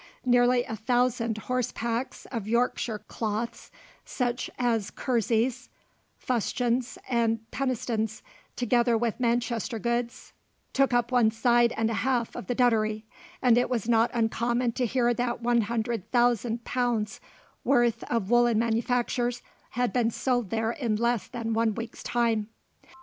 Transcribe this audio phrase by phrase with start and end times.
[0.25, 3.69] Nearly a thousand horse packs of Yorkshire cloths,
[4.03, 5.69] such as kerseys,
[6.17, 8.23] fustians, and pennistons,
[8.55, 10.33] together with Manchester goods,
[10.73, 13.03] took up one side and a half of the Duddery,
[13.43, 17.21] and it was not uncommon to hear that 100,000 pounds
[17.63, 19.43] worth of woollen manufactures
[19.77, 22.49] had been sold there in less than one week's time.